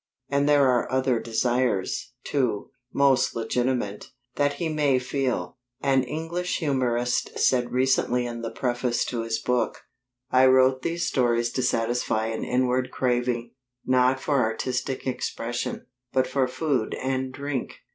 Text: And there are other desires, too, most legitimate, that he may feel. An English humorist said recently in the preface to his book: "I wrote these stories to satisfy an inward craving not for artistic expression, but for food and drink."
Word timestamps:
And 0.29 0.49
there 0.49 0.67
are 0.67 0.91
other 0.91 1.19
desires, 1.19 2.13
too, 2.23 2.71
most 2.91 3.35
legitimate, 3.35 4.07
that 4.33 4.53
he 4.53 4.67
may 4.67 4.97
feel. 4.97 5.59
An 5.79 6.01
English 6.01 6.57
humorist 6.57 7.37
said 7.37 7.71
recently 7.71 8.25
in 8.25 8.41
the 8.41 8.49
preface 8.49 9.05
to 9.05 9.21
his 9.21 9.37
book: 9.37 9.83
"I 10.31 10.47
wrote 10.47 10.81
these 10.81 11.05
stories 11.05 11.51
to 11.51 11.61
satisfy 11.61 12.25
an 12.29 12.43
inward 12.43 12.89
craving 12.89 13.53
not 13.85 14.19
for 14.19 14.41
artistic 14.41 15.05
expression, 15.05 15.85
but 16.11 16.25
for 16.25 16.47
food 16.47 16.95
and 16.95 17.31
drink." 17.31 17.75